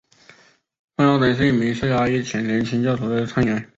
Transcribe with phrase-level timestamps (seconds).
[0.95, 3.69] 范奥登是一名受压抑的虔诚清教徒和的探员。